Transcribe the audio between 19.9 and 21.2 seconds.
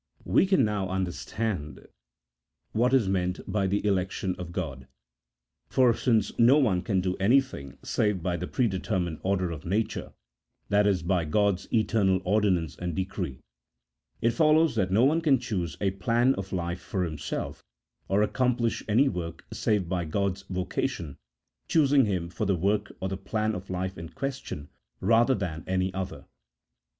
God's vocation